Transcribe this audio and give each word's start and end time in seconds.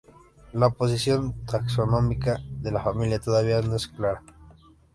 La 0.53 0.71
posición 0.71 1.45
taxonómica 1.45 2.39
de 2.49 2.71
la 2.71 2.81
familia 2.81 3.19
todavía 3.19 3.61
no 3.61 3.75
es 3.75 3.87
clara. 3.87 4.23